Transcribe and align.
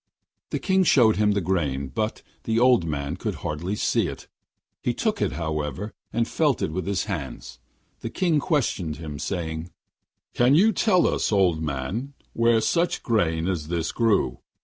The 0.49 0.57
King 0.57 0.83
showed 0.83 1.17
him 1.17 1.33
the 1.33 1.41
grain, 1.41 1.89
but 1.89 2.23
the 2.45 2.57
old 2.59 2.85
man 2.87 3.17
could 3.17 3.35
hardly 3.45 3.75
see 3.75 4.07
it; 4.07 4.27
he 4.81 4.95
took 4.95 5.21
it, 5.21 5.33
however, 5.33 5.93
and 6.11 6.27
felt 6.27 6.63
it 6.63 6.71
with 6.71 6.87
his 6.87 7.03
hands. 7.03 7.59
The 7.99 8.09
King 8.09 8.39
questioned 8.39 8.95
him, 8.95 9.19
saying: 9.19 9.69
'Can 10.33 10.55
you 10.55 10.71
tell 10.73 11.05
us, 11.05 11.31
old 11.31 11.61
man, 11.61 12.15
where 12.33 12.61
such 12.61 13.03
grain 13.03 13.47
as 13.47 13.67
this 13.67 13.91
grew? 13.91 14.39